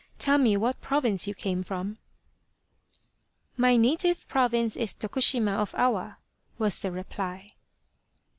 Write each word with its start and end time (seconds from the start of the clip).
Tell 0.17 0.39
me 0.39 0.57
what 0.57 0.81
province 0.81 1.27
you 1.27 1.35
came 1.35 1.61
from?"" 1.61 1.99
My 3.65 3.75
native 3.75 4.27
province 4.27 4.75
is 4.75 4.95
Tokushima 4.95 5.51
of 5.55 5.75
Awa," 5.75 6.17
was 6.57 6.79
the 6.79 6.89
reply. 6.91 7.51